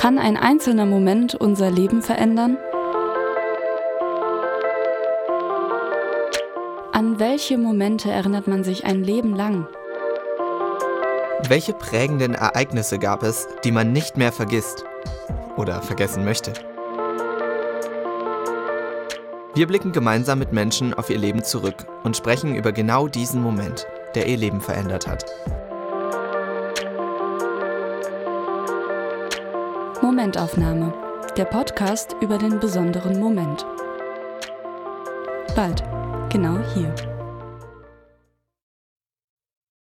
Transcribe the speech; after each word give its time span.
Kann 0.00 0.18
ein 0.18 0.38
einzelner 0.38 0.86
Moment 0.86 1.34
unser 1.34 1.70
Leben 1.70 2.00
verändern? 2.00 2.56
An 6.90 7.18
welche 7.18 7.58
Momente 7.58 8.10
erinnert 8.10 8.46
man 8.46 8.64
sich 8.64 8.86
ein 8.86 9.04
Leben 9.04 9.36
lang? 9.36 9.66
Welche 11.48 11.74
prägenden 11.74 12.34
Ereignisse 12.34 12.98
gab 12.98 13.22
es, 13.22 13.46
die 13.62 13.72
man 13.72 13.92
nicht 13.92 14.16
mehr 14.16 14.32
vergisst 14.32 14.86
oder 15.58 15.82
vergessen 15.82 16.24
möchte? 16.24 16.54
Wir 19.54 19.66
blicken 19.66 19.92
gemeinsam 19.92 20.38
mit 20.38 20.54
Menschen 20.54 20.94
auf 20.94 21.10
ihr 21.10 21.18
Leben 21.18 21.44
zurück 21.44 21.84
und 22.04 22.16
sprechen 22.16 22.54
über 22.54 22.72
genau 22.72 23.06
diesen 23.06 23.42
Moment, 23.42 23.86
der 24.14 24.28
ihr 24.28 24.38
Leben 24.38 24.62
verändert 24.62 25.06
hat. 25.06 25.26
Momentaufnahme, 30.02 30.94
der 31.36 31.44
Podcast 31.44 32.16
über 32.22 32.38
den 32.38 32.58
besonderen 32.58 33.20
Moment. 33.20 33.66
Bald, 35.54 35.82
genau 36.30 36.58
hier. 36.74 37.19